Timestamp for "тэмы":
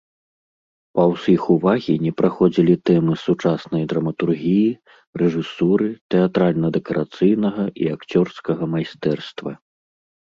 2.89-3.13